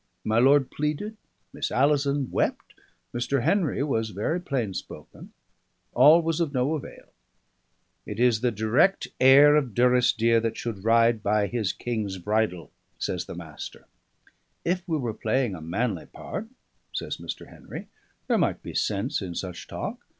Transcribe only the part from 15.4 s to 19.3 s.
a manly part," says Mr. Henry, "there might be sense